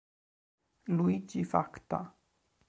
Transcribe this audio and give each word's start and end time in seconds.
Luigi 0.97 1.43
Facta. 1.43 2.01